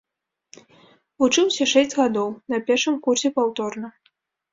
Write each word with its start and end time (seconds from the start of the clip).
Вучыўся 1.23 1.67
шэсць 1.73 1.93
гадоў, 1.99 2.29
на 2.53 2.57
першым 2.71 2.97
курсе 3.05 3.27
паўторна. 3.37 3.87